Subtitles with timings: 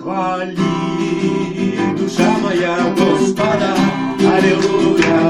[0.00, 0.56] Хвали,
[1.98, 3.74] душа моя Господа,
[4.18, 5.27] Аллилуйя,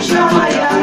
[0.00, 0.77] Jamaica.